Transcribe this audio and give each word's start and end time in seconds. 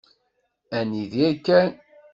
Ad 0.77 0.85
nidir 0.89 1.33
kan. 1.45 1.69